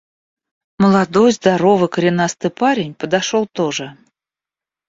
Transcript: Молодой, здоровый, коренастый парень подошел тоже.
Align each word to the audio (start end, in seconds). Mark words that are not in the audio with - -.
Молодой, 0.81 1.29
здоровый, 1.31 1.87
коренастый 1.89 2.49
парень 2.49 2.95
подошел 2.95 3.45
тоже. 3.45 3.95